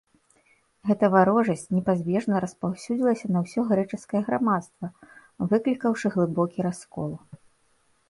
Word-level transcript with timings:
Гэта 0.91 1.09
варожасць 1.15 1.65
непазбежна 1.75 2.41
распаўсюдзілася 2.47 3.25
на 3.37 3.45
ўсё 3.45 3.67
грэчаскае 3.75 4.21
грамадства, 4.33 4.87
выклікаўшы 5.55 6.07
глыбокі 6.21 6.59
раскол. 6.73 7.11